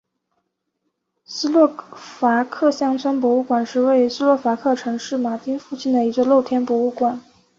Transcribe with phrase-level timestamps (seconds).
[1.25, 7.21] 斯洛伐克乡村博物馆是位于斯洛伐克城市马丁附近的一座露天博物馆。